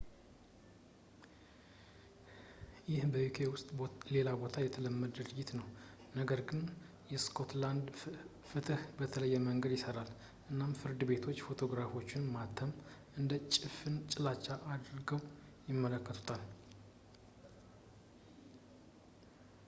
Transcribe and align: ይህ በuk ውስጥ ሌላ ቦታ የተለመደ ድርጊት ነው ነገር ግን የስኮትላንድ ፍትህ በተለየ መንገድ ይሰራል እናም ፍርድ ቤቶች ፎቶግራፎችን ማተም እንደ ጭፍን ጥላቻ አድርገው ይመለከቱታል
ይህ 2.91 3.03
በuk 3.13 3.35
ውስጥ 3.53 3.69
ሌላ 4.13 4.29
ቦታ 4.41 4.55
የተለመደ 4.63 5.09
ድርጊት 5.17 5.49
ነው 5.59 5.67
ነገር 6.19 6.39
ግን 6.49 6.61
የስኮትላንድ 7.13 7.85
ፍትህ 8.51 8.81
በተለየ 9.01 9.41
መንገድ 9.49 9.75
ይሰራል 9.77 10.09
እናም 10.53 10.75
ፍርድ 10.81 11.03
ቤቶች 11.11 11.43
ፎቶግራፎችን 11.49 12.27
ማተም 12.37 12.73
እንደ 13.21 13.31
ጭፍን 13.57 13.97
ጥላቻ 14.13 14.47
አድርገው 14.75 15.21
ይመለከቱታል 15.71 16.43